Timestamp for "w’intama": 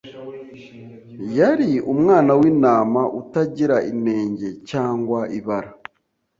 2.39-3.01